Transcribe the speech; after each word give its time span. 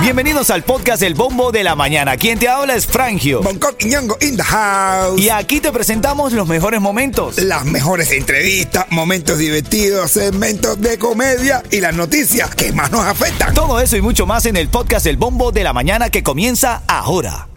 Bienvenidos 0.00 0.50
al 0.50 0.62
podcast 0.62 1.02
El 1.02 1.14
Bombo 1.14 1.50
de 1.50 1.64
la 1.64 1.74
Mañana. 1.74 2.16
Quien 2.16 2.38
te 2.38 2.48
habla 2.48 2.74
es 2.74 2.86
Frangio. 2.86 3.42
Bangkok 3.42 3.74
y 3.80 3.86
Ñongo 3.86 4.16
in 4.20 4.36
the 4.36 4.42
house. 4.42 5.20
Y 5.20 5.30
aquí 5.30 5.60
te 5.60 5.72
presentamos 5.72 6.32
los 6.32 6.46
mejores 6.46 6.80
momentos. 6.80 7.38
Las 7.38 7.64
mejores 7.64 8.12
entrevistas, 8.12 8.86
momentos 8.90 9.38
divertidos, 9.38 10.12
segmentos 10.12 10.80
de 10.80 10.96
comedia 10.96 11.62
y 11.70 11.80
las 11.80 11.94
noticias 11.94 12.54
que 12.54 12.72
más 12.72 12.92
nos 12.92 13.04
afectan. 13.04 13.52
Todo 13.52 13.80
eso 13.80 13.96
y 13.96 14.00
mucho 14.00 14.26
más 14.26 14.46
en 14.46 14.56
el 14.56 14.68
podcast 14.68 15.06
El 15.06 15.16
Bombo 15.16 15.50
de 15.50 15.64
la 15.64 15.72
Mañana 15.72 16.08
que 16.08 16.22
comienza 16.22 16.82
ahora. 16.86 17.48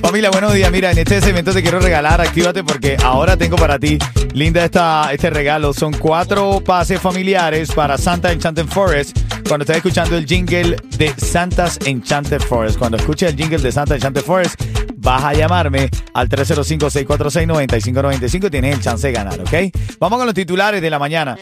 Familia, 0.00 0.30
buenos 0.30 0.54
días. 0.54 0.70
Mira, 0.70 0.92
en 0.92 0.98
este 0.98 1.20
segmento 1.20 1.52
te 1.52 1.60
quiero 1.60 1.80
regalar, 1.80 2.20
actívate 2.20 2.62
porque 2.62 2.96
ahora 3.02 3.36
tengo 3.36 3.56
para 3.56 3.78
ti, 3.78 3.98
linda 4.32 4.64
esta, 4.64 5.12
este 5.12 5.28
regalo. 5.28 5.74
Son 5.74 5.92
cuatro 5.92 6.60
pases 6.64 7.00
familiares 7.00 7.72
para 7.72 7.98
Santa 7.98 8.30
Enchanted 8.32 8.66
Forest. 8.66 9.18
Cuando 9.50 9.64
estés 9.64 9.78
escuchando 9.78 10.16
el 10.16 10.26
jingle 10.26 10.76
de 10.96 11.12
Santa's 11.16 11.76
Enchanted 11.84 12.40
Forest, 12.40 12.78
cuando 12.78 12.96
escuches 12.96 13.30
el 13.30 13.36
jingle 13.36 13.58
de 13.58 13.72
Santa 13.72 13.96
Enchanted 13.96 14.22
Forest, 14.22 14.62
vas 14.98 15.24
a 15.24 15.32
llamarme 15.32 15.90
al 16.14 16.28
305-646-9595 16.28 18.46
y 18.46 18.50
tienes 18.50 18.76
el 18.76 18.80
chance 18.80 19.08
de 19.08 19.12
ganar, 19.12 19.40
¿ok? 19.40 19.52
Vamos 19.98 20.18
con 20.18 20.26
los 20.26 20.36
titulares 20.36 20.80
de 20.80 20.88
la 20.88 21.00
mañana. 21.00 21.36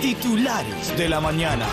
Titulares 0.00 0.96
de 0.96 1.08
la 1.08 1.20
mañana. 1.20 1.66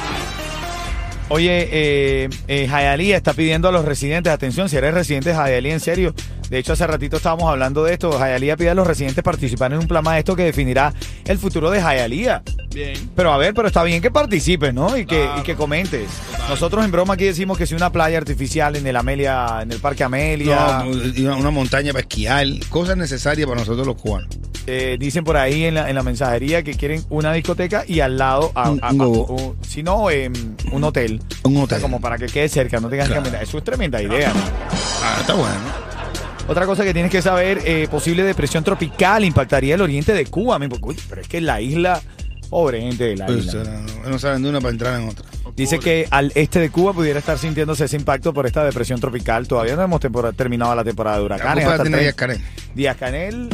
Oye, 1.29 1.69
eh, 1.71 2.27
eh, 2.47 2.67
está 3.15 3.33
pidiendo 3.33 3.69
a 3.69 3.71
los 3.71 3.85
residentes, 3.85 4.33
atención, 4.33 4.67
si 4.67 4.77
eres 4.77 4.95
residente 4.95 5.31
de 5.31 5.69
en 5.69 5.79
serio. 5.79 6.15
De 6.49 6.59
hecho, 6.59 6.73
hace 6.73 6.85
ratito 6.85 7.17
estábamos 7.17 7.49
hablando 7.49 7.83
de 7.83 7.93
esto. 7.93 8.11
Hialeah 8.17 8.55
pide 8.57 8.69
a 8.69 8.73
los 8.75 8.85
residentes 8.85 9.23
participar 9.23 9.73
en 9.73 9.79
un 9.79 9.87
plan 9.87 10.03
maestro 10.03 10.35
que 10.35 10.43
definirá 10.43 10.93
el 11.25 11.37
futuro 11.39 11.71
de 11.71 11.79
Hialeah. 11.79 12.43
Bien. 12.73 13.09
Pero 13.15 13.31
a 13.33 13.37
ver, 13.37 13.53
pero 13.53 13.67
está 13.67 13.83
bien 13.83 14.01
que 14.01 14.11
participes, 14.11 14.73
¿no? 14.73 14.95
Y 14.97 15.05
que, 15.05 15.27
y 15.39 15.41
que 15.43 15.55
comentes. 15.55 16.07
Nosotros 16.49 16.83
en 16.85 16.91
broma 16.91 17.15
aquí 17.15 17.23
decimos 17.25 17.57
que 17.57 17.65
si 17.65 17.73
una 17.73 17.91
playa 17.91 18.17
artificial 18.17 18.75
en 18.75 18.85
el 18.85 18.95
Amelia, 18.95 19.59
en 19.61 19.71
el 19.71 19.79
Parque 19.79 20.03
Amelia, 20.03 20.83
No, 20.83 20.91
una, 20.91 21.35
una 21.37 21.51
montaña 21.51 21.91
para 21.93 22.01
esquiar, 22.01 22.45
cosas 22.69 22.97
necesarias 22.97 23.47
para 23.47 23.59
nosotros 23.61 23.87
los 23.87 23.95
cubanos. 23.95 24.29
eh, 24.67 24.97
dicen 24.99 25.23
por 25.23 25.37
ahí 25.37 25.63
en 25.65 25.75
la, 25.75 25.89
en 25.89 25.95
la 25.95 26.01
mensajería 26.03 26.63
que 26.63 26.73
quieren 26.73 27.03
una 27.09 27.31
discoteca 27.33 27.83
y 27.87 27.99
al 28.01 28.17
lado, 28.17 28.51
a- 28.55 28.69
a- 28.81 28.89
a- 28.89 29.51
si 29.67 29.83
no, 29.83 30.09
em, 30.09 30.33
un 30.71 30.83
hotel. 30.83 31.21
Un 31.43 31.57
O 31.57 31.63
hotel. 31.63 31.77
sea, 31.77 31.81
como 31.83 32.01
para 32.01 32.17
que 32.17 32.25
quede 32.25 32.49
cerca, 32.49 32.79
no 32.79 32.89
tengas 32.89 33.07
Claro. 33.07 33.21
que 33.23 33.29
caminar. 33.29 33.43
Eso 33.47 33.57
es 33.59 33.63
tremenda 33.63 34.01
idea. 34.01 34.29
¿no? 34.33 34.41
Ah, 35.03 35.17
está 35.21 35.33
bueno. 35.33 35.84
Otra 36.47 36.65
cosa 36.65 36.83
que 36.83 36.93
tienes 36.93 37.11
que 37.11 37.21
saber, 37.21 37.61
eh, 37.65 37.87
posible 37.89 38.23
depresión 38.23 38.63
tropical 38.63 39.23
impactaría 39.25 39.75
el 39.75 39.81
oriente 39.81 40.13
de 40.13 40.25
Cuba. 40.27 40.59
Uy, 40.81 40.97
pero 41.09 41.21
es 41.21 41.27
que 41.27 41.41
la 41.41 41.59
isla, 41.59 41.99
pobre 42.49 42.81
gente 42.81 43.03
de 43.03 43.17
la 43.17 43.25
Pues, 43.25 43.45
isla. 43.45 43.63
no, 44.03 44.09
no 44.11 44.19
saben 44.19 44.43
de 44.43 44.49
una 44.49 44.59
para 44.61 44.71
entrar 44.71 45.01
en 45.01 45.09
otra. 45.09 45.25
Dice 45.55 45.79
que 45.79 46.07
al 46.11 46.31
este 46.35 46.59
de 46.59 46.69
Cuba 46.69 46.93
pudiera 46.93 47.17
estar 47.17 47.39
sintiéndose 47.39 47.85
ese 47.85 47.95
impacto 47.95 48.31
por 48.33 48.45
esta 48.45 48.63
depresión 48.63 48.99
tropical. 48.99 49.47
Todavía 49.47 49.75
no 49.75 49.81
hemos 49.83 49.99
tempora- 50.01 50.33
terminado 50.33 50.75
la 50.75 50.83
temporada 50.83 51.15
de 51.17 51.21
La 51.21 51.25
huracanes. 51.25 51.65
culpa 51.65 51.81
tiene 51.81 51.97
Díaz 51.99 52.15
3. 52.15 52.37
Canel. 52.37 52.41
Díaz 52.75 52.97
Canel, 52.97 53.49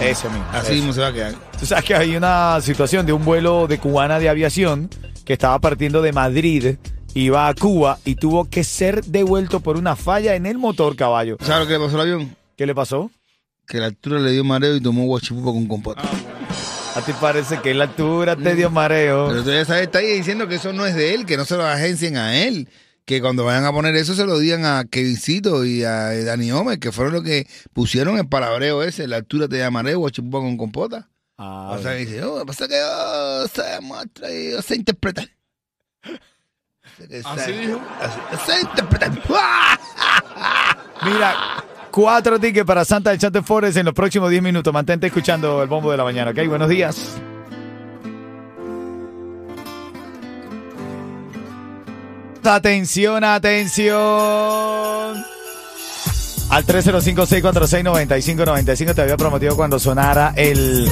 ese 0.00 0.28
mismo. 0.28 0.44
Así 0.52 0.72
mismo 0.74 0.92
se 0.92 1.00
va 1.00 1.08
a 1.08 1.12
quedar. 1.12 1.34
Tú 1.60 1.66
sabes 1.66 1.84
que 1.84 1.94
hay 1.94 2.16
una 2.16 2.60
situación 2.60 3.06
de 3.06 3.12
un 3.12 3.24
vuelo 3.24 3.66
de 3.68 3.78
cubana 3.78 4.18
de 4.18 4.28
aviación 4.28 4.88
que 5.24 5.34
estaba 5.34 5.58
partiendo 5.60 6.00
de 6.02 6.12
Madrid, 6.12 6.76
iba 7.14 7.48
a 7.48 7.54
Cuba 7.54 7.98
y 8.04 8.14
tuvo 8.16 8.44
que 8.48 8.64
ser 8.64 9.04
devuelto 9.04 9.60
por 9.60 9.76
una 9.76 9.96
falla 9.96 10.34
en 10.34 10.46
el 10.46 10.58
motor 10.58 10.96
caballo. 10.96 11.36
¿Sabes 11.40 11.60
lo 11.60 11.66
que 11.66 11.72
le 11.78 11.84
pasó 11.84 11.94
al 11.96 12.00
avión? 12.02 12.36
¿Qué 12.56 12.66
le 12.66 12.74
pasó? 12.74 13.10
Que 13.66 13.78
la 13.78 13.86
altura 13.86 14.18
le 14.20 14.32
dio 14.32 14.44
mareo 14.44 14.76
y 14.76 14.80
tomó 14.80 15.04
guachipupa 15.06 15.52
con 15.52 15.66
compota. 15.66 16.02
¿A 16.94 17.00
ti 17.02 17.12
parece 17.20 17.60
que 17.60 17.74
la 17.74 17.84
altura 17.84 18.34
te 18.34 18.54
dio 18.54 18.70
mareo? 18.70 19.28
Pero 19.28 19.44
tú 19.44 19.50
ya 19.50 19.64
sabes, 19.64 19.82
está 19.82 19.98
ahí 19.98 20.06
diciendo 20.16 20.48
que 20.48 20.56
eso 20.56 20.72
no 20.72 20.84
es 20.86 20.94
de 20.94 21.14
él, 21.14 21.26
que 21.26 21.36
no 21.36 21.44
se 21.44 21.56
lo 21.56 21.64
agencien 21.64 22.16
a 22.16 22.42
él. 22.42 22.68
Que 23.04 23.20
cuando 23.20 23.44
vayan 23.44 23.64
a 23.64 23.72
poner 23.72 23.94
eso 23.96 24.14
se 24.14 24.26
lo 24.26 24.38
digan 24.38 24.64
a 24.66 24.84
Kevincito 24.84 25.64
y 25.64 25.82
a 25.84 26.10
Dani 26.24 26.50
Gómez, 26.50 26.78
que 26.78 26.92
fueron 26.92 27.14
los 27.14 27.22
que 27.22 27.46
pusieron 27.72 28.18
el 28.18 28.28
palabreo 28.28 28.82
ese, 28.82 29.06
la 29.06 29.16
altura 29.16 29.48
te 29.48 29.58
da 29.58 29.70
mareo, 29.70 30.00
guachipupa 30.00 30.38
con 30.40 30.56
compota. 30.56 31.08
Ah, 31.38 31.74
O 31.78 31.80
sea, 31.82 31.92
dice, 31.92 32.22
oh, 32.24 32.44
pasa 32.44 32.66
que 32.66 32.74
yo 32.74 33.48
sé 33.48 33.80
muestra 33.80 34.30
y 34.32 34.50
yo 34.50 34.60
sé 34.60 34.74
interpretar. 34.74 35.28
¿Así 37.24 37.52
dijo? 37.52 37.80
Mira, 41.04 41.34
cuatro 41.90 42.40
tickets 42.40 42.66
para 42.66 42.84
Santa 42.84 43.10
del 43.10 43.18
Chante 43.18 43.42
Forest 43.42 43.76
en 43.76 43.86
los 43.86 43.94
próximos 43.94 44.30
10 44.30 44.42
minutos. 44.42 44.72
Mantente 44.72 45.06
escuchando 45.06 45.62
el 45.62 45.68
bombo 45.68 45.90
de 45.90 45.96
la 45.96 46.04
mañana, 46.04 46.32
¿ok? 46.32 46.38
Buenos 46.48 46.68
días. 46.68 47.16
Atención, 52.44 53.24
atención. 53.24 53.98
Al 56.50 56.64
305-646-9595 56.64 58.94
te 58.94 59.02
había 59.02 59.18
prometido 59.18 59.54
cuando 59.54 59.78
sonara 59.78 60.32
el... 60.34 60.88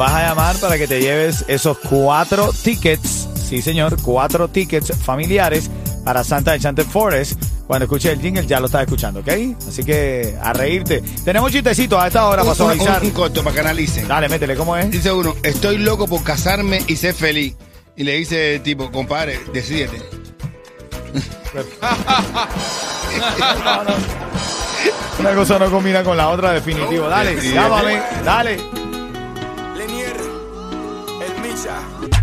Vas 0.00 0.12
a 0.14 0.22
llamar 0.28 0.56
para 0.56 0.78
que 0.78 0.88
te 0.88 0.98
lleves 1.02 1.44
esos 1.46 1.76
cuatro 1.78 2.54
tickets, 2.54 3.28
sí 3.34 3.60
señor, 3.60 4.00
cuatro 4.00 4.48
tickets 4.48 4.96
familiares 4.96 5.70
para 6.06 6.24
Santa 6.24 6.54
Enchanted 6.54 6.86
Forest. 6.86 7.38
Cuando 7.66 7.84
escuches 7.84 8.12
el 8.14 8.20
jingle 8.22 8.46
ya 8.46 8.60
lo 8.60 8.66
estás 8.66 8.84
escuchando, 8.84 9.20
¿ok? 9.20 9.28
Así 9.68 9.84
que 9.84 10.38
a 10.42 10.54
reírte. 10.54 11.02
Tenemos 11.22 11.52
chistecito 11.52 12.00
a 12.00 12.06
esta 12.06 12.26
hora 12.26 12.42
para 12.42 12.54
suavizar. 12.54 13.02
un- 13.02 13.08
un 13.08 13.12
corto 13.12 13.42
para 13.44 13.52
que 13.52 13.60
analicen. 13.60 14.08
Dale, 14.08 14.30
métele, 14.30 14.56
¿cómo 14.56 14.74
es? 14.74 14.90
Dice 14.90 15.12
uno, 15.12 15.34
estoy 15.42 15.76
loco 15.76 16.08
por 16.08 16.22
casarme 16.24 16.82
y 16.86 16.96
ser 16.96 17.12
feliz. 17.12 17.54
Y 17.94 18.04
le 18.04 18.14
dice 18.14 18.54
el 18.54 18.62
tipo, 18.62 18.90
compadre, 18.90 19.38
decídete. 19.52 20.00
Una 25.18 25.34
cosa 25.34 25.58
no 25.58 25.70
combina 25.70 26.02
con 26.02 26.16
la 26.16 26.30
otra, 26.30 26.52
definitivo. 26.52 27.06
Dale, 27.06 27.36
llámame, 27.52 28.00
dale. 28.24 28.79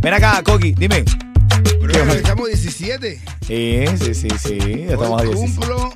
Ven 0.07 0.13
acá, 0.13 0.41
Coqui, 0.41 0.71
dime. 0.71 1.03
Estamos 2.15 2.47
17. 2.47 3.19
Sí, 3.45 3.83
sí, 3.97 4.15
sí, 4.15 4.29
sí. 4.39 4.57
ya 4.87 4.93
Estamos 4.93 5.21
Hoy 5.21 5.27
16. 5.27 5.35
cumplo, 5.35 5.93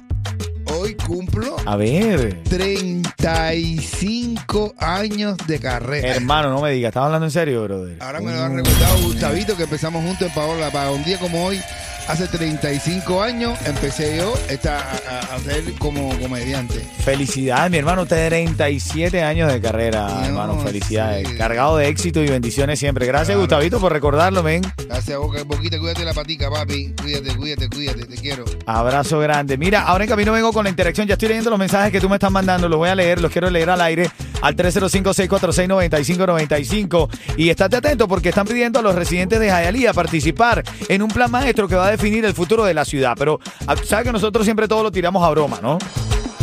hoy 0.66 0.96
cumplo 0.96 1.56
A 1.66 1.78
ver, 1.78 2.44
35 2.50 4.76
años 4.78 5.38
de 5.48 5.60
carrera. 5.62 6.10
hermano, 6.10 6.50
no 6.50 6.62
me 6.62 6.72
digas. 6.72 6.90
¿Estás 6.90 7.06
hablando 7.06 7.28
en 7.28 7.32
serio, 7.32 7.64
brother? 7.64 7.96
Ahora 8.02 8.20
me 8.20 8.34
lo 8.34 8.44
han 8.44 8.58
recordado 8.58 8.98
Gustavito, 9.02 9.56
que 9.56 9.64
empezamos 9.64 10.04
juntos 10.04 10.28
en 10.28 10.34
Paola. 10.34 10.70
Para 10.72 10.92
un 10.92 11.06
día 11.06 11.18
como 11.18 11.46
hoy, 11.46 11.62
hace 12.08 12.28
35 12.28 13.22
años, 13.22 13.58
empecé 13.66 14.18
yo 14.18 14.34
esta, 14.50 14.80
a, 14.80 15.40
ser 15.40 15.64
como 15.80 16.18
comediante. 16.20 16.86
Felicidades, 17.04 17.72
mi 17.72 17.78
hermano. 17.78 18.06
37 18.06 19.24
años 19.24 19.52
de 19.52 19.62
carrera, 19.62 20.26
hermano. 20.26 20.60
Felicidades. 20.60 21.28
sí. 21.28 21.36
Cargado 21.36 21.78
de 21.78 21.88
éxito 21.88 22.22
y 22.22 22.28
bendiciones 22.28 22.80
siempre. 22.80 23.06
Gracias, 23.06 23.28
Claro. 23.28 23.42
Gustavito, 23.42 23.80
por 23.80 23.94
recordarlo, 23.94 24.44
ven. 24.44 24.62
Gracias, 24.88 25.18
Boca 25.18 25.44
Boquita, 25.44 25.80
cuídate 25.80 26.04
la 26.04 26.14
patica, 26.14 26.50
papi. 26.50 26.94
Cuídate, 27.02 27.36
cuídate, 27.36 27.70
cuídate, 27.70 28.06
te 28.06 28.16
quiero. 28.16 28.46
Abrazo 28.66 29.20
grande. 29.20 29.58
Mira, 29.58 29.84
ahora 29.84 30.04
en 30.04 30.10
camino 30.10 30.32
vengo 30.32 30.52
con 30.52 30.64
la 30.64 30.70
interacción. 30.70 31.08
Ya 31.08 31.14
estoy 31.14 31.30
leyendo 31.30 31.50
los 31.50 31.60
mensajes 31.60 31.92
que 31.92 32.00
tú 32.02 32.10
me 32.10 32.16
estás 32.16 32.32
mandando. 32.32 32.68
Los 32.68 32.78
voy 32.78 32.90
a 32.90 32.96
leer, 32.96 33.22
los 33.22 33.32
quiero 33.32 33.50
leer 33.50 33.70
al 33.70 33.82
aire 33.82 34.10
al 34.42 34.56
305-646-9595. 34.56 37.10
Y 37.38 37.50
estate 37.50 37.78
atento 37.78 38.08
porque 38.08 38.30
están 38.30 38.48
pidiendo 38.48 38.80
a 38.80 38.82
los 38.82 38.96
residentes 38.96 39.40
de 39.40 39.48
Hialeah 39.48 39.94
participar 39.94 40.64
en 40.88 41.02
un 41.02 41.10
plan 41.10 41.30
maestro 41.32 41.68
que 41.68 41.76
va 41.76 41.88
a 41.88 41.92
definir 41.92 42.24
el 42.26 42.34
futuro 42.34 42.64
de 42.66 42.74
la 42.74 42.86
ciudad. 42.86 43.16
Pero, 43.18 43.40
ah, 43.68 43.76
¿sabes 43.84 44.06
que 44.06 44.12
nosotros 44.12 44.46
siempre 44.46 44.68
todo 44.68 44.84
lo 44.84 44.92
tiramos 44.92 45.24
a 45.24 45.30
broma, 45.30 45.60
no? 45.62 45.78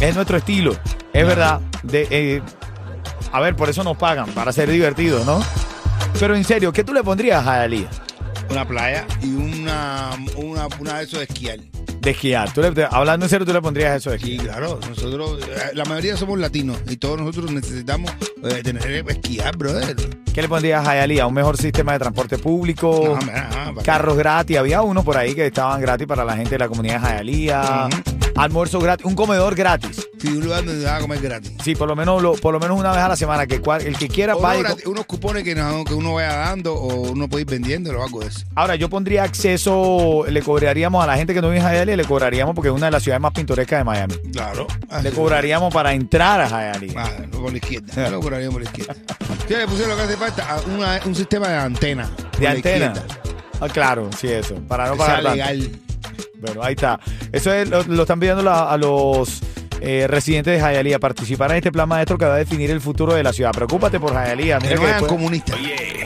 Es 0.01 0.15
nuestro 0.15 0.39
estilo. 0.39 0.77
Es 1.13 1.27
verdad. 1.27 1.61
De, 1.83 2.07
eh, 2.11 2.41
a 3.33 3.41
ver, 3.41 3.57
por 3.57 3.69
eso 3.69 3.83
nos 3.85 3.97
pagan, 3.97 4.31
para 4.31 4.53
ser 4.53 4.71
divertidos, 4.71 5.27
¿no? 5.27 5.41
Pero 6.19 6.35
en 6.35 6.45
serio, 6.45 6.73
¿qué 6.73 6.83
tú 6.85 6.95
le 6.95 7.03
pondrías 7.03 7.47
a 7.47 7.63
Hialeah? 7.63 7.91
Una 8.51 8.67
playa 8.67 9.07
y 9.23 9.35
una, 9.35 10.13
una, 10.37 10.67
una 10.81 10.99
de 10.99 11.05
esos 11.05 11.19
de 11.19 11.27
esquiar. 11.27 11.59
De 12.01 12.11
esquiar. 12.11 12.53
Tú 12.53 12.63
le- 12.63 12.87
hablando 12.91 13.27
en 13.27 13.31
serio, 13.31 13.45
tú 13.47 13.53
le 13.53 13.61
pondrías 13.61 13.97
eso 13.97 14.11
de 14.11 14.17
esquiar. 14.17 14.41
Sí, 14.41 14.47
claro, 14.47 14.79
nosotros, 14.89 15.41
eh, 15.43 15.71
la 15.75 15.85
mayoría 15.85 16.17
somos 16.17 16.39
latinos 16.39 16.79
y 16.89 16.97
todos 16.97 17.19
nosotros 17.21 17.51
necesitamos 17.51 18.11
eh, 18.45 18.63
tener 18.63 19.05
esquiar, 19.09 19.57
brother. 19.57 19.97
¿Qué 20.33 20.43
le 20.43 20.49
pondrías 20.49 20.87
a 20.87 20.95
Hialeah? 20.95 21.27
¿Un 21.27 21.35
mejor 21.35 21.57
sistema 21.57 21.93
de 21.95 21.99
transporte 21.99 22.39
público? 22.39 23.19
No, 23.21 23.75
carros 23.83 24.17
gratis. 24.17 24.57
Había 24.57 24.83
uno 24.83 25.03
por 25.03 25.17
ahí 25.17 25.35
que 25.35 25.47
estaban 25.47 25.81
gratis 25.81 26.07
para 26.07 26.25
la 26.25 26.37
gente 26.37 26.51
de 26.51 26.59
la 26.61 26.69
comunidad 26.69 27.01
de 27.01 27.09
Hialeah. 27.25 27.89
Ujú. 27.89 28.18
Almuerzo 28.39 28.79
gratis. 28.81 29.05
Un 29.07 29.15
comedor 29.15 29.55
gratis. 29.55 30.09
Sí, 30.21 30.29
un 30.29 30.45
lugar 30.45 30.65
donde 30.65 30.85
vas 30.85 30.95
a 30.95 31.01
comer 31.01 31.21
gratis. 31.21 31.53
Sí, 31.63 31.75
por 31.75 31.89
lo 31.89 31.95
menos 31.97 32.23
lo- 32.23 32.35
por 32.35 32.53
lo 32.53 32.61
menos 32.61 32.79
una 32.79 32.91
vez 32.93 33.01
a 33.01 33.09
la 33.09 33.17
semana. 33.17 33.47
Que 33.47 33.61
cual- 33.61 33.83
el 33.87 33.97
que 33.97 34.09
quiera 34.09 34.35
O 34.37 34.41
vaya. 34.41 34.61
y 34.61 34.63
no, 34.63 34.69
co- 34.69 34.75
gratis, 34.75 34.87
unos 34.87 35.07
cupones 35.07 35.45
que, 35.45 35.55
no- 35.55 35.85
que 35.85 35.95
uno 35.95 36.15
vaya 36.15 36.35
dando 36.37 36.75
o 36.75 37.11
uno 37.11 37.29
puede 37.29 37.43
ir 37.43 37.49
vendiendo 37.51 37.91
o 37.91 38.03
algo 38.05 38.21
de 38.21 38.27
eso. 38.29 38.41
Ahora, 38.55 38.75
yo 38.77 38.89
pondría 38.89 39.25
acceso, 39.25 40.25
le 40.29 40.43
cobraríamos 40.43 41.03
a 41.03 41.07
la 41.07 41.17
gente 41.17 41.35
que 41.35 41.41
no 41.43 41.49
vive 41.51 41.61
en 41.61 41.67
Hialeah, 41.67 41.97
le 41.97 42.05
cobraríamos 42.05 42.55
porque 42.55 42.69
es 42.69 42.75
una 42.75 42.87
de 42.87 42.93
las 42.93 43.03
ciudades 43.03 43.21
más 43.23 43.33
pintorescas 43.33 43.81
de 43.81 43.85
Miami. 43.85 44.15
Claro. 44.33 44.67
Le 45.03 45.11
cobraríamos 45.13 45.73
para 45.73 45.93
entrar 45.93 46.41
a 46.41 46.49
Hialeah. 46.49 46.93
Ah, 46.97 47.11
no, 47.33 47.41
por 47.43 47.51
la 47.53 47.59
izquierda. 47.59 48.11
Lo 48.11 48.21
cobraríamos 48.21 48.55
por 48.55 48.63
la 48.63 48.69
izquierda. 48.71 48.95
Le 49.49 49.67
pusieron 49.67 49.91
lo 49.91 49.97
que 49.97 50.03
hace 50.03 50.17
falta, 50.17 50.47
a 50.49 50.61
una- 50.63 51.01
un 51.05 51.15
sistema 51.15 51.49
de 51.49 51.57
antena. 51.57 52.09
por 52.09 52.39
De 52.41 52.45
la 52.45 52.51
antena. 52.53 52.87
izquierda. 52.87 53.05
Ah, 53.61 53.69
claro, 53.69 54.11
sí, 54.21 54.29
eso. 54.29 54.55
Para 54.69 54.87
no 54.87 54.93
Que 54.93 54.99
sea 54.99 55.07
pagar 55.07 55.23
tanto. 55.25 55.37
legal. 55.37 55.71
Bueno, 56.41 56.63
ahí 56.63 56.75
está. 56.75 56.99
Eso 57.33 57.53
es, 57.53 57.69
lo, 57.69 57.83
lo 57.85 58.03
están 58.03 58.21
pidiendo 58.21 58.43
la- 58.43 58.71
a 58.71 58.77
los 58.77 59.41
eh, 59.81 60.07
residentes 60.09 60.55
de 60.61 60.61
Hialeah 60.73 60.99
participar 60.99 61.51
en 61.53 61.59
este 61.59 61.71
plan 61.71 61.89
maestro 61.89 62.19
que 62.19 62.25
va 62.25 62.35
a 62.35 62.39
definir 62.39 62.71
el 62.71 62.81
futuro 62.81 63.15
de 63.15 63.23
la 63.23 63.33
ciudad. 63.33 63.53
Preocúpate 63.53 64.01
por. 64.01 64.13
Que 64.13 64.35
Mira 64.37 64.59
que 64.61 64.67
después- 64.77 65.03
comunistas. 65.05 65.57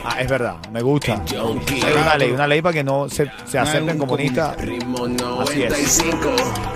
Ah, 0.05 0.19
es 0.19 0.27
verdad, 0.29 0.55
me 0.71 0.81
gusta. 0.81 1.23
Hay 1.23 1.93
una 2.01 2.15
ley, 2.17 2.31
una 2.31 2.45
ley 2.47 2.61
para 2.61 2.73
que 2.73 2.83
no 2.83 3.07
se, 3.09 3.31
se 3.45 3.57
acepten 3.57 3.91
un 3.91 3.97
comunistas. 3.97 4.55
Así 5.41 5.63
es. 5.63 6.03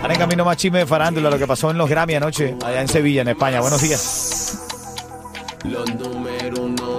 Ahora 0.01 0.13
en 0.13 0.19
camino 0.19 0.45
más 0.45 0.57
chisme 0.57 0.79
de 0.79 0.85
farándula, 0.85 1.29
lo 1.29 1.37
que 1.37 1.45
pasó 1.47 1.69
en 1.71 1.77
los 1.77 1.89
Grammy 1.89 2.15
anoche, 2.15 2.55
allá 2.65 2.81
en 2.81 2.87
Sevilla, 2.87 3.21
en 3.21 3.27
España. 3.29 3.59
Buenos 3.59 3.81
días. 3.81 4.63
Los 5.65 5.93
número 5.95 6.61
uno. 6.63 6.96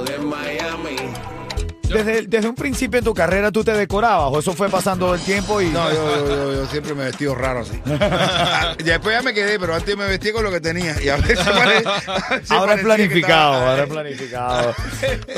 Desde, 1.88 2.23
desde 2.26 2.49
un 2.49 2.55
principio 2.55 2.99
en 2.99 3.05
tu 3.05 3.14
carrera 3.14 3.50
tú 3.50 3.64
te 3.64 3.73
decorabas 3.73 4.31
o 4.32 4.38
eso 4.40 4.52
fue 4.52 4.69
pasando 4.69 5.14
el 5.14 5.20
tiempo 5.20 5.61
y... 5.61 5.67
No, 5.67 5.90
yo, 5.90 5.94
yo, 5.94 6.29
yo- 6.29 6.52
yo 6.55 6.67
siempre 6.67 6.94
me 6.94 7.05
vestí 7.05 7.26
raro 7.26 7.61
así. 7.61 7.81
Ya 7.87 8.75
Después 8.99 9.17
ya 9.17 9.23
me 9.23 9.32
quedé, 9.35 9.58
pero 9.58 9.75
antes 9.75 9.96
me 9.96 10.06
vestí 10.06 10.32
con 10.32 10.44
lo 10.44 10.50
que 10.50 10.61
tenía. 10.61 10.94
Y 11.02 11.08
a 11.08 11.17
veces 11.17 11.38
pare- 11.38 11.82
a 12.06 12.31
veces 12.35 12.50
Ahora 12.50 12.75
es 12.75 12.82
planificado, 12.82 13.55
estaba- 13.55 13.70
ahora 13.70 13.82
es 13.85 13.88
planificado. 13.88 14.75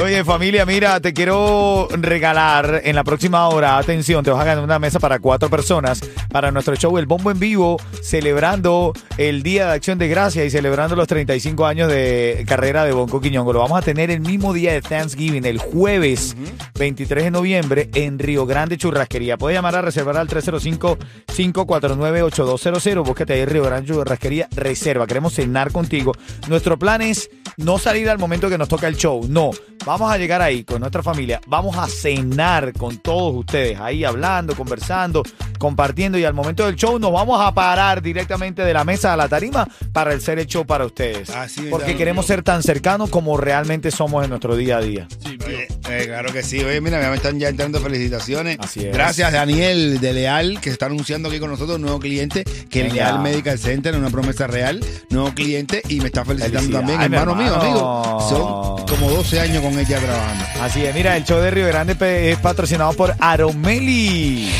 Oye, 0.02 0.25
familia, 0.25 0.67
mira, 0.67 0.99
te 1.00 1.12
quiero 1.12 1.88
regalar 1.93 2.81
en 2.85 2.97
la 2.97 3.05
próxima 3.05 3.47
hora, 3.49 3.76
atención, 3.79 4.25
te 4.25 4.31
vas 4.31 4.41
a 4.41 4.44
ganar 4.44 4.64
una 4.64 4.79
mesa 4.79 4.99
para 4.99 5.19
cuatro 5.19 5.49
personas 5.50 6.00
para 6.31 6.50
nuestro 6.50 6.75
show 6.76 6.97
El 6.99 7.06
Bombo 7.06 7.31
en 7.31 7.38
Vivo, 7.38 7.76
celebrando 8.02 8.93
el 9.19 9.43
Día 9.43 9.67
de 9.67 9.73
Acción 9.75 9.99
de 9.99 10.08
Gracia 10.08 10.44
y 10.44 10.50
celebrando 10.50 10.97
los 10.97 11.08
35 11.08 11.67
años 11.67 11.88
de 11.91 12.44
carrera 12.47 12.85
de 12.85 12.93
Bonco 12.93 13.20
Quiñongo. 13.20 13.52
Lo 13.52 13.61
vamos 13.61 13.79
a 13.79 13.82
tener 13.82 14.11
el 14.11 14.20
mismo 14.20 14.52
día 14.52 14.73
de 14.73 14.82
Thanksgiving, 14.82 15.44
el 15.44 15.58
jueves 15.58 16.37
23 16.78 17.25
de 17.25 17.31
noviembre, 17.31 17.90
en 17.94 18.19
Río 18.19 18.44
Grande 18.46 18.76
Churrasquería. 18.76 19.37
Puedes 19.37 19.56
llamar 19.56 19.76
a 19.76 19.82
reservar 19.82 20.16
al 20.16 20.28
305-549-8200. 20.28 23.04
Búsquete 23.04 23.34
ahí 23.34 23.44
Río 23.44 23.64
Grande 23.64 23.92
Churrasquería, 23.92 24.48
reserva. 24.52 25.06
Queremos 25.06 25.34
cenar 25.34 25.72
contigo. 25.72 26.12
Nuestro 26.48 26.78
plan 26.78 27.02
es 27.02 27.31
no 27.56 27.78
salir 27.78 28.08
al 28.08 28.19
momento 28.19 28.48
que 28.48 28.58
nos 28.58 28.69
toca 28.69 28.88
el 28.88 28.96
show. 28.96 29.26
No, 29.28 29.50
vamos 29.84 30.10
a 30.10 30.19
llegar 30.19 30.42
ahí 30.42 30.64
con 30.64 30.81
nuestra 30.81 31.02
familia. 31.02 31.40
Vamos 31.46 31.76
a 31.76 31.87
cenar 31.88 32.72
con 32.72 32.98
todos 32.98 33.37
ustedes, 33.37 33.78
ahí 33.81 34.04
hablando, 34.04 34.54
conversando, 34.54 35.22
compartiendo. 35.60 36.18
Y 36.18 36.24
al 36.24 36.34
momento 36.34 36.66
del 36.66 36.74
show 36.74 36.98
nos 36.98 37.12
vamos 37.12 37.40
a 37.40 37.52
parar 37.54 38.02
directamente 38.02 38.62
de 38.62 38.72
la 38.72 38.82
mesa 38.82 39.12
a 39.12 39.16
la 39.16 39.28
tarima 39.28 39.68
para 39.92 40.12
hacer 40.12 40.38
el 40.40 40.46
show 40.46 40.66
para 40.66 40.86
ustedes. 40.86 41.30
Así 41.30 41.60
me 41.60 41.70
Porque 41.70 41.94
queremos 41.96 42.26
ser 42.26 42.42
tan 42.42 42.62
cercanos 42.62 43.10
como 43.10 43.36
realmente 43.36 43.90
somos 43.90 44.24
en 44.24 44.30
nuestro 44.30 44.56
día 44.56 44.78
a 44.78 44.80
día. 44.80 45.06
Oye, 45.46 45.68
eh, 45.88 46.04
claro 46.06 46.32
que 46.32 46.42
sí. 46.42 46.58
Oye, 46.64 46.80
mira, 46.80 46.98
me 47.10 47.16
están 47.16 47.38
ya 47.38 47.48
entrando 47.48 47.78
felicitaciones. 47.80 48.56
Así 48.58 48.86
es. 48.86 48.92
Gracias, 48.92 49.32
Daniel 49.32 50.00
de 50.00 50.12
Leal, 50.14 50.60
que 50.60 50.70
está 50.70 50.86
anunciando 50.86 51.28
aquí 51.28 51.38
con 51.38 51.50
nosotros 51.50 51.76
un 51.76 51.82
nuevo 51.82 52.00
cliente, 52.00 52.42
que 52.42 52.80
el 52.80 52.88
Venga. 52.88 53.04
Leal 53.04 53.20
Medical 53.20 53.58
Center, 53.58 53.94
una 53.94 54.10
promesa 54.10 54.46
real, 54.46 54.82
nuevo 55.10 55.32
cliente, 55.34 55.82
y 55.88 56.00
me 56.00 56.06
está 56.06 56.24
felicitando 56.24 56.78
también, 56.78 56.98
mi 56.98 57.04
hermano, 57.04 57.34
mío, 57.34 57.52
hermano. 57.54 57.62
amigo. 57.62 58.26
Son 58.28 58.86
como 58.86 59.10
12 59.10 59.40
años 59.40 59.62
con 59.62 59.78
ella 59.78 59.98
trabajando. 59.98 60.44
Así 60.62 60.84
es, 60.84 60.94
mira, 60.94 61.16
el 61.18 61.24
show 61.24 61.38
de 61.38 61.50
Río 61.50 61.66
Grande 61.66 62.30
es 62.30 62.38
patrocinado 62.38 62.94
por 62.94 63.14
Aromeli. 63.18 64.50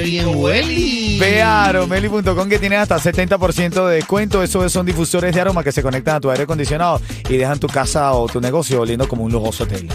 ¡Qué 0.00 0.06
bien! 0.06 1.18
Ve 1.18 1.42
a 1.42 1.64
aromeli.com 1.66 2.48
que 2.48 2.58
tienes 2.58 2.78
hasta 2.78 2.98
70% 2.98 3.86
de 3.86 3.96
descuento. 3.96 4.42
Esos 4.42 4.72
son 4.72 4.86
difusores 4.86 5.34
de 5.34 5.40
aroma 5.42 5.62
que 5.62 5.72
se 5.72 5.82
conectan 5.82 6.16
a 6.16 6.20
tu 6.20 6.30
aire 6.30 6.44
acondicionado 6.44 7.00
y 7.28 7.36
dejan 7.36 7.58
tu 7.58 7.66
casa 7.66 8.12
o 8.14 8.26
tu 8.26 8.40
negocio 8.40 8.80
oliendo 8.80 9.06
como 9.06 9.24
un 9.24 9.32
lujoso 9.32 9.64
hotel. 9.64 9.88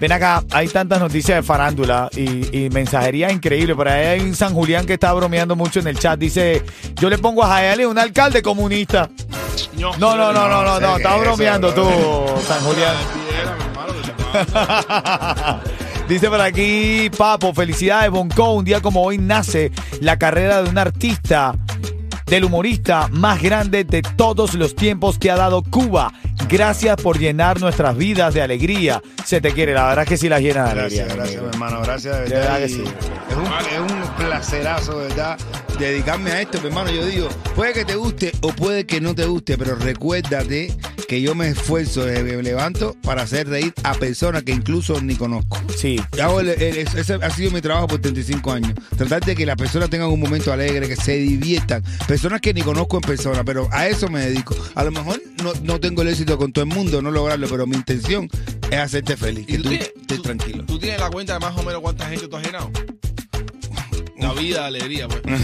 Ven 0.00 0.12
acá, 0.12 0.44
hay 0.52 0.68
tantas 0.68 1.00
noticias 1.00 1.38
de 1.38 1.42
farándula 1.42 2.08
y, 2.14 2.56
y 2.66 2.70
mensajería 2.70 3.32
increíble. 3.32 3.74
Por 3.74 3.88
ahí 3.88 4.06
hay 4.06 4.20
un 4.20 4.36
San 4.36 4.54
Julián 4.54 4.86
que 4.86 4.92
está 4.94 5.12
bromeando 5.12 5.56
mucho 5.56 5.80
en 5.80 5.88
el 5.88 5.98
chat. 5.98 6.16
Dice, 6.20 6.62
yo 6.94 7.10
le 7.10 7.18
pongo 7.18 7.42
a 7.42 7.48
Jayale 7.48 7.84
un 7.86 7.98
alcalde 7.98 8.40
comunista. 8.40 9.10
No, 9.76 9.96
no, 9.96 10.16
no, 10.16 10.32
no, 10.32 10.48
no, 10.48 10.62
no, 10.62 10.80
No, 10.80 10.96
estás 10.98 11.14
eso, 11.14 11.20
bromeando 11.22 11.74
tú. 11.74 11.84
San 12.46 12.60
Julián. 12.60 12.94
Dice 16.08 16.28
por 16.30 16.40
aquí, 16.40 17.10
Papo, 17.16 17.52
felicidades, 17.52 18.10
Bonco. 18.10 18.52
Un 18.54 18.64
día 18.64 18.80
como 18.80 19.02
hoy 19.02 19.18
nace 19.18 19.70
la 20.00 20.18
carrera 20.18 20.62
de 20.62 20.70
un 20.70 20.78
artista, 20.78 21.54
del 22.26 22.44
humorista 22.44 23.08
más 23.12 23.42
grande 23.42 23.84
de 23.84 24.00
todos 24.02 24.54
los 24.54 24.74
tiempos 24.74 25.18
que 25.18 25.30
ha 25.30 25.36
dado 25.36 25.62
Cuba. 25.62 26.12
Gracias 26.48 26.96
por 26.96 27.18
llenar 27.18 27.60
nuestras 27.60 27.94
vidas 27.94 28.32
de 28.32 28.40
alegría. 28.40 29.02
Se 29.26 29.42
te 29.42 29.52
quiere, 29.52 29.74
la 29.74 29.88
verdad 29.88 30.04
es 30.04 30.08
que 30.08 30.16
sí 30.16 30.30
las 30.30 30.40
llena 30.40 30.64
de 30.64 30.70
alegría. 30.70 31.04
Gracias, 31.04 31.16
gracias, 31.16 31.42
mi 31.42 31.48
hermano. 31.50 31.82
Gracias, 31.82 32.16
de 32.16 32.22
De 32.22 32.28
verdad. 32.30 32.52
verdad 32.52 32.58
que 32.60 32.68
sí. 32.68 32.84
Es 33.30 33.36
un, 33.36 33.44
es 33.86 33.92
un 33.92 34.10
placerazo, 34.16 34.98
de 35.00 35.08
verdad, 35.08 35.38
dedicarme 35.78 36.30
a 36.30 36.40
esto, 36.40 36.58
mi 36.62 36.68
hermano. 36.68 36.90
Yo 36.90 37.04
digo, 37.04 37.28
puede 37.54 37.74
que 37.74 37.84
te 37.84 37.96
guste 37.96 38.32
o 38.40 38.48
puede 38.52 38.86
que 38.86 39.02
no 39.02 39.14
te 39.14 39.26
guste, 39.26 39.58
pero 39.58 39.74
recuérdate 39.76 40.74
que 41.08 41.22
yo 41.22 41.34
me 41.34 41.48
esfuerzo 41.48 42.04
que 42.04 42.22
me 42.22 42.42
levanto 42.42 42.94
para 43.02 43.22
hacer 43.22 43.48
reír 43.48 43.72
a 43.82 43.94
personas 43.94 44.42
que 44.42 44.52
incluso 44.52 45.00
ni 45.00 45.16
conozco. 45.16 45.58
Sí. 45.74 45.98
Hago 46.22 46.40
el- 46.40 46.50
el- 46.50 46.76
ese 46.76 47.14
ha 47.14 47.30
sido 47.30 47.50
mi 47.50 47.62
trabajo 47.62 47.86
por 47.88 47.98
35 48.00 48.52
años. 48.52 48.74
Tratar 48.96 49.24
de 49.24 49.34
que 49.34 49.46
las 49.46 49.56
personas 49.56 49.88
tengan 49.88 50.10
un 50.10 50.20
momento 50.20 50.52
alegre, 50.52 50.86
que 50.86 50.96
se 50.96 51.16
diviertan. 51.16 51.82
Personas 52.06 52.42
que 52.42 52.52
ni 52.52 52.60
conozco 52.60 52.96
en 52.98 53.00
persona, 53.02 53.42
pero 53.42 53.68
a 53.72 53.88
eso 53.88 54.08
me 54.08 54.20
dedico. 54.20 54.54
A 54.74 54.84
lo 54.84 54.90
mejor 54.92 55.20
no, 55.42 55.52
no 55.62 55.80
tengo 55.80 56.02
el 56.02 56.08
éxito 56.08 56.36
con 56.36 56.52
todo 56.52 56.64
el 56.64 56.70
mundo, 56.70 57.00
no 57.00 57.10
lograrlo, 57.10 57.48
pero 57.48 57.66
mi 57.66 57.76
intención 57.76 58.28
es 58.70 58.78
hacerte 58.78 59.16
feliz, 59.16 59.46
que 59.46 59.54
¿Y 59.54 59.56
tú, 59.58 59.68
tú, 59.70 59.74
estés 59.74 60.22
tranquilo. 60.22 60.64
¿Tú 60.66 60.78
tienes 60.78 61.00
la 61.00 61.08
cuenta 61.10 61.32
de 61.34 61.40
más 61.40 61.56
o 61.56 61.62
menos 61.62 61.80
cuánta 61.80 62.06
gente 62.08 62.28
tú 62.28 62.36
has 62.36 62.44
llenado? 62.44 62.70
La 64.18 64.32
vida, 64.32 64.66
alegría, 64.66 65.06
pues. 65.06 65.22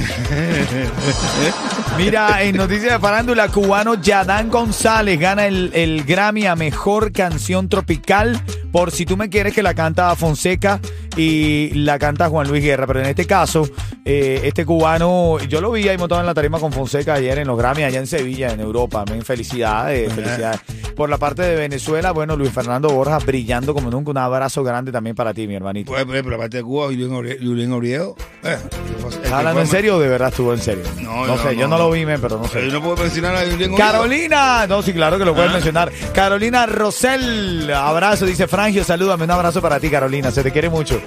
Mira, 1.97 2.43
en 2.43 2.56
noticias 2.56 2.93
de 2.94 2.99
farándula, 2.99 3.49
cubano 3.49 3.94
Yadán 3.94 4.50
González 4.50 5.19
gana 5.21 5.47
el, 5.47 5.71
el 5.75 6.03
Grammy 6.05 6.47
a 6.47 6.56
Mejor 6.56 7.12
Canción 7.12 7.69
Tropical 7.69 8.43
por 8.73 8.91
Si 8.91 9.06
tú 9.06 9.17
me 9.17 9.31
quieres 9.31 9.55
que 9.55 9.62
la 9.62 9.75
canta 9.75 10.17
Fonseca 10.17 10.81
y 11.16 11.70
la 11.75 11.99
canta 11.99 12.28
Juan 12.28 12.49
Luis 12.49 12.62
Guerra. 12.62 12.87
Pero 12.87 13.00
en 13.00 13.06
este 13.06 13.26
caso, 13.26 13.69
eh, 14.05 14.40
este 14.44 14.64
cubano, 14.64 15.38
yo 15.40 15.61
lo 15.61 15.72
vi 15.72 15.88
ahí 15.88 15.99
montado 15.99 16.20
en 16.20 16.26
la 16.26 16.34
tarima 16.34 16.58
con 16.58 16.72
Fonseca 16.72 17.14
ayer 17.14 17.38
en 17.38 17.46
los 17.46 17.58
Grammy 17.58 17.84
allá 17.84 17.99
en 17.99 18.06
Sevilla, 18.06 18.52
en 18.52 18.61
Europa. 18.61 19.05
Men, 19.08 19.22
Felicidades, 19.22 20.12
felicidades. 20.12 20.61
Por 20.94 21.11
la 21.11 21.19
parte 21.19 21.43
de 21.43 21.56
Venezuela, 21.56 22.12
bueno, 22.12 22.37
Luis 22.37 22.52
Fernando 22.52 22.88
Borjas 22.88 23.25
brillando 23.25 23.75
como 23.75 23.90
nunca. 23.90 24.11
Un 24.11 24.19
abrazo 24.19 24.62
grande 24.62 24.92
también 24.92 25.16
para 25.16 25.35
ti, 25.35 25.47
mi 25.47 25.54
hermanito. 25.54 25.90
Pues, 25.90 26.04
pues, 26.04 26.23
pero 26.23 26.37
aparte 26.37 26.59
de 26.59 26.62
Cuba, 26.62 26.87
Julián 26.87 27.73
Oviedo. 27.73 28.16
Eh, 28.42 28.56
el 28.62 29.09
que 29.09 29.09
¿Estás 29.09 29.33
hablando 29.33 29.61
en 29.61 29.66
serio 29.66 29.97
o 29.97 29.99
de 29.99 30.09
verdad 30.09 30.28
estuvo 30.28 30.52
en 30.52 30.61
serio? 30.61 30.85
No, 31.00 31.26
no 31.26 31.37
no, 31.37 31.42
sé, 31.42 31.56
yo 31.56 31.62
no, 31.62 31.76
no 31.76 31.85
lo 31.85 31.90
vi, 31.90 32.06
men, 32.06 32.21
pero 32.21 32.38
no 32.38 32.47
sé. 32.47 32.66
Yo 32.66 32.73
no 32.73 32.83
puedo 32.83 32.97
mencionar 32.97 33.35
a 33.35 33.40
Julián 33.40 33.73
Oviedo. 33.73 33.76
Carolina, 33.76 34.66
no, 34.66 34.83
sí, 34.83 34.92
claro 34.92 35.18
que 35.18 35.25
lo 35.25 35.35
puedes 35.35 35.52
mencionar. 35.52 35.90
Carolina 36.14 36.66
Rosell, 36.66 37.71
abrazo, 37.73 38.26
dice 38.26 38.47
Frangio, 38.47 38.85
salúdame, 38.85 39.25
un 39.25 39.30
abrazo 39.30 39.61
para 39.61 39.80
ti, 39.80 39.88
Carolina, 39.88 40.30
se 40.30 40.42
te 40.42 40.52
quiere 40.52 40.68
mucho. 40.68 41.00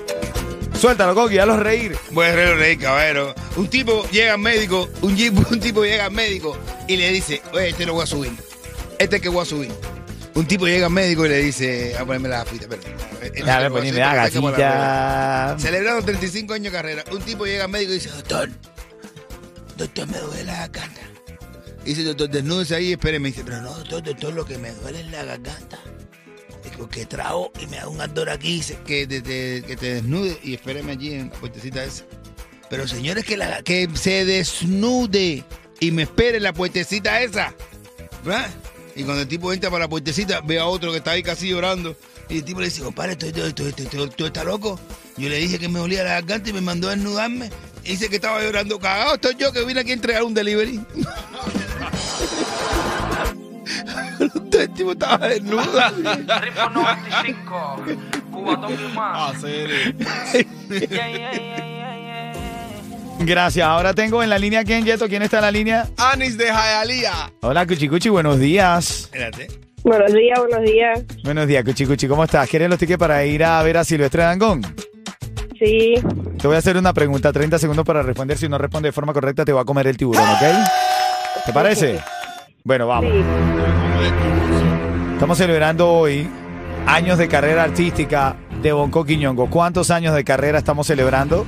Suéltalo, 0.80 1.16
Coqui, 1.16 1.40
hazlos 1.40 1.60
reír. 1.60 1.98
Voy 2.12 2.26
a 2.28 2.32
reír, 2.36 2.56
reír, 2.56 2.80
caballero. 2.80 3.34
Un 3.56 3.68
tipo 3.68 4.08
llega 4.12 4.34
al 4.34 4.40
médico, 4.40 4.88
un, 5.02 5.16
jeep- 5.18 5.48
un 5.52 5.60
tipo 5.60 5.84
llega 5.84 6.06
al 6.06 6.12
médico 6.12 6.58
y 6.88 6.98
le 6.98 7.12
dice, 7.12 7.42
oye, 7.54 7.70
este 7.70 7.86
lo 7.86 7.94
voy 7.94 8.04
a 8.04 8.08
subir. 8.08 8.32
Este 9.00 9.20
que 9.20 9.30
voy 9.30 9.42
a 9.42 9.46
subir. 9.46 9.72
Un 10.36 10.46
tipo 10.46 10.68
llega 10.68 10.86
al 10.86 10.92
médico 10.92 11.26
y 11.26 11.30
le 11.30 11.38
dice, 11.42 11.96
a 11.98 12.06
ponerme 12.06 12.30
la 12.30 12.40
gafita, 12.40 12.68
pero. 12.70 12.82
este 13.22 13.50
a 13.50 13.70
ponime 13.70 13.90
hacer, 14.02 14.16
la 14.18 14.26
este 14.26 14.34
que 14.34 14.40
voy 14.40 14.54
a 14.54 14.56
hacer". 14.56 15.58
gasilla. 15.58 15.60
Celebrando 15.72 16.06
35 16.06 16.54
años 16.54 16.72
de 16.72 16.78
carrera. 16.78 17.04
Un 17.12 17.22
tipo 17.22 17.46
llega 17.46 17.64
al 17.66 17.72
médico 17.72 17.92
y 17.92 17.96
dice, 17.96 18.10
doctor, 18.10 18.50
doctor, 19.78 20.08
me 20.08 20.20
duele 20.20 20.44
la 20.44 20.54
garganta. 20.68 21.02
Y 21.86 21.90
dice, 21.90 22.04
doctor, 22.04 22.30
desnúdese 22.30 22.76
ahí 22.76 22.92
espéreme. 22.92 23.30
Y 23.30 23.32
dice, 23.32 23.44
pero 23.44 23.62
no, 23.62 23.72
doctor, 23.74 24.04
doctor, 24.04 24.34
lo 24.34 24.46
que 24.46 24.58
me 24.60 24.72
duele 24.74 25.00
es 25.02 25.08
la 25.12 25.24
garganta. 25.24 25.80
Digo, 26.78 26.90
que 26.90 27.06
trago 27.08 27.52
y 27.60 27.66
me 27.66 27.78
da 27.78 27.88
un 27.88 28.00
ardor 28.00 28.30
aquí, 28.30 28.62
que 28.86 29.08
te, 29.08 29.22
que 29.64 29.76
te 29.76 29.96
desnude 29.96 30.38
y 30.44 30.54
espéreme 30.54 30.92
allí 30.92 31.14
en 31.14 31.30
la 31.30 31.36
puertecita 31.36 31.84
esa. 31.84 32.04
Pero 32.70 32.88
señores, 32.88 33.26
que, 33.26 33.36
que 33.66 33.90
se 33.96 34.26
desnude 34.26 35.44
y 35.80 35.92
me 35.92 36.04
espere 36.04 36.38
en 36.38 36.44
la 36.44 36.54
puertecita 36.54 37.20
esa. 37.22 37.54
Y 38.96 39.04
cuando 39.04 39.24
el 39.24 39.28
tipo 39.28 39.52
entra 39.54 39.70
para 39.72 39.86
la 39.86 39.90
puertecita, 39.90 40.42
ve 40.42 40.60
a 40.60 40.66
otro 40.66 40.92
que 40.92 40.98
está 41.00 41.12
ahí 41.12 41.24
casi 41.24 41.50
llorando. 41.50 41.96
Y 42.30 42.38
el 42.40 42.44
tipo 42.44 42.60
le 42.60 42.68
dice, 42.68 42.82
compadre, 42.84 43.16
¿tú, 43.16 43.32
tú, 43.32 43.52
tú, 43.54 43.72
tú- 43.72 43.86
tú- 43.86 44.08
tú 44.10 44.26
estás 44.28 44.46
loco? 44.46 44.80
Yo 45.18 45.30
le 45.30 45.38
dije 45.38 45.58
que 45.58 45.70
me 45.70 45.80
olía 45.80 46.04
la 46.04 46.12
garganta 46.22 46.50
y 46.50 46.54
me 46.54 46.62
mandó 46.62 46.90
a 46.90 46.96
desnudarme. 46.96 47.50
Y 47.86 47.92
dice 47.92 48.10
que 48.10 48.18
estaba 48.18 48.42
llorando. 48.44 48.78
Cagado 48.80 49.16
estoy 49.16 49.36
yo 49.40 49.52
que 49.52 49.64
vine 49.66 49.80
aquí 49.80 49.92
a 49.92 49.94
entregar 49.94 50.24
un 50.24 50.34
delivery. 50.36 50.80
el 54.60 54.70
tipo 54.74 54.92
estaba 54.92 55.28
desnudo. 55.28 55.64
Ritmo 56.42 56.70
95, 56.74 57.84
Cubatón 58.32 58.74
y 58.74 58.96
más. 58.96 59.34
Ah, 59.36 59.40
serio. 59.40 59.94
Yeah, 60.70 60.88
yeah, 60.90 60.90
yeah, 60.90 61.32
yeah, 61.32 61.58
yeah. 61.60 62.34
Gracias, 63.20 63.66
ahora 63.66 63.94
tengo 63.94 64.22
en 64.22 64.30
la 64.30 64.38
línea, 64.38 64.64
¿quién, 64.64 64.86
Yeto? 64.86 65.08
¿Quién 65.08 65.24
está 65.24 65.38
en 65.38 65.44
la 65.44 65.52
línea? 65.52 65.88
Anis 65.98 66.38
de 66.38 66.48
Jayalía. 66.48 67.32
Hola, 67.42 67.66
Cuchicuchi, 67.66 68.10
buenos 68.10 68.40
días. 68.40 69.06
Espérate. 69.06 69.48
Buenos 69.84 70.14
días, 70.14 70.40
buenos 70.40 70.62
días. 70.64 71.06
Buenos 71.24 71.48
días, 71.48 71.64
Cuchi 71.64 71.86
Cuchi. 71.86 72.08
¿Cómo 72.08 72.24
estás? 72.24 72.50
¿Quieres 72.50 72.70
los 72.70 72.78
tickets 72.78 73.00
para 73.00 73.24
ir 73.26 73.44
a 73.44 73.62
ver 73.64 73.78
a 73.78 73.84
Silvestre 73.84 74.24
Dangón? 74.24 74.62
Sí. 75.58 75.96
Te 76.40 76.48
voy 76.48 76.56
a 76.56 76.60
hacer 76.60 76.78
una 76.78 76.94
pregunta, 76.94 77.32
30 77.32 77.58
segundos 77.58 77.86
para 77.86 78.04
responder. 78.04 78.38
Si 78.38 78.50
no 78.50 78.58
responde 78.58 78.90
de 78.90 78.92
forma 78.92 79.14
correcta, 79.14 79.46
te 79.46 79.54
va 79.54 79.62
a 79.62 79.66
comer 79.66 79.88
el 79.88 79.98
tiburón, 79.98 80.28
¿ok? 80.30 81.46
¿Te 81.46 81.54
parece? 81.54 82.00
Bueno, 82.64 82.88
vamos. 82.88 83.12
Sí. 83.12 83.87
Estamos 85.14 85.38
celebrando 85.38 85.92
hoy 85.92 86.30
años 86.86 87.18
de 87.18 87.28
carrera 87.28 87.64
artística 87.64 88.36
de 88.62 88.72
Bonco 88.72 89.04
Quiñongo. 89.06 89.50
¿Cuántos 89.50 89.92
años 89.92 90.16
de 90.16 90.24
carrera 90.24 90.58
estamos 90.60 90.88
celebrando? 90.88 91.46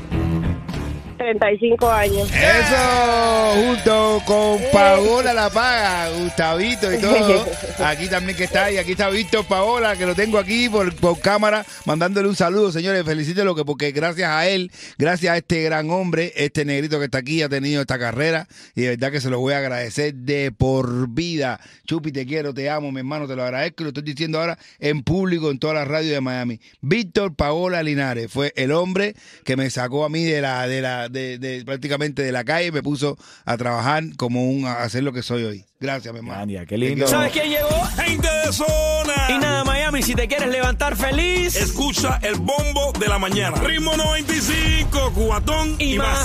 35 1.37 1.91
años. 1.91 2.29
Eso, 2.31 3.53
junto 3.55 4.21
con 4.25 4.59
Paola 4.71 5.31
La 5.31 5.49
Paga, 5.49 6.09
Gustavito 6.17 6.91
y 6.91 6.97
todo. 6.97 7.45
Aquí 7.85 8.07
también 8.07 8.35
que 8.35 8.45
está, 8.45 8.71
y 8.71 8.77
aquí 8.77 8.93
está 8.93 9.09
Víctor 9.09 9.45
Paola, 9.45 9.95
que 9.95 10.05
lo 10.05 10.15
tengo 10.15 10.37
aquí 10.37 10.67
por, 10.69 10.93
por 10.95 11.19
cámara, 11.19 11.65
mandándole 11.85 12.27
un 12.27 12.35
saludo, 12.35 12.71
señores. 12.71 13.05
Felicítelo 13.05 13.55
que 13.55 13.63
porque 13.63 13.91
gracias 13.91 14.29
a 14.29 14.47
él, 14.49 14.71
gracias 14.97 15.33
a 15.33 15.37
este 15.37 15.61
gran 15.63 15.89
hombre, 15.91 16.33
este 16.35 16.65
negrito 16.65 16.99
que 16.99 17.05
está 17.05 17.19
aquí, 17.19 17.41
ha 17.41 17.49
tenido 17.49 17.81
esta 17.81 17.99
carrera, 17.99 18.47
y 18.75 18.81
de 18.81 18.89
verdad 18.89 19.11
que 19.11 19.21
se 19.21 19.29
lo 19.29 19.39
voy 19.39 19.53
a 19.53 19.59
agradecer 19.59 20.13
de 20.13 20.51
por 20.51 21.09
vida. 21.09 21.59
Chupi, 21.85 22.11
te 22.11 22.25
quiero, 22.25 22.53
te 22.53 22.69
amo, 22.69 22.91
mi 22.91 22.99
hermano, 22.99 23.27
te 23.27 23.35
lo 23.35 23.43
agradezco, 23.43 23.83
y 23.83 23.85
lo 23.85 23.89
estoy 23.89 24.03
diciendo 24.03 24.39
ahora 24.39 24.57
en 24.79 25.03
público 25.03 25.51
en 25.51 25.59
toda 25.59 25.75
la 25.75 25.85
radio 25.85 26.11
de 26.11 26.21
Miami. 26.21 26.59
Víctor 26.81 27.35
Paola 27.35 27.83
Linares 27.83 28.31
fue 28.31 28.51
el 28.55 28.71
hombre 28.71 29.15
que 29.45 29.55
me 29.55 29.69
sacó 29.69 30.05
a 30.05 30.09
mí 30.09 30.23
de 30.23 30.41
la, 30.41 30.67
de 30.67 30.81
la, 30.81 31.09
de, 31.09 31.18
de- 31.37 31.63
prácticamente 31.65 32.21
de 32.21 32.31
la 32.31 32.43
calle 32.43 32.67
y 32.67 32.71
me 32.71 32.81
puso 32.83 33.17
a 33.45 33.57
trabajar 33.57 34.03
como 34.17 34.49
un, 34.49 34.65
a 34.65 34.83
hacer 34.83 35.03
lo 35.03 35.11
que 35.13 35.21
soy 35.23 35.43
hoy. 35.43 35.65
Gracias, 35.81 36.13
mi 36.13 36.19
hermano. 36.19 36.39
Mania, 36.39 36.65
qué 36.65 36.77
lindo. 36.77 37.07
¿Sabes 37.07 37.31
quién 37.31 37.49
llegó? 37.49 37.69
Gente 37.95 38.27
de 38.45 38.51
zona. 38.51 39.13
Y 39.29 39.37
nada, 39.37 39.63
Miami, 39.63 40.03
si 40.03 40.13
te 40.13 40.27
quieres 40.27 40.49
levantar 40.49 40.95
feliz 40.97 41.55
Escucha 41.55 42.19
el 42.21 42.35
bombo 42.35 42.91
de 42.99 43.07
la 43.07 43.17
mañana. 43.17 43.57
Ritmo 43.61 43.95
95, 43.95 45.13
cuatón 45.15 45.75
y, 45.79 45.93
y 45.93 45.97
más. 45.97 46.19